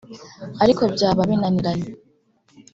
ariko 0.63 0.83
byaba 0.93 1.21
binaniranye 1.29 1.89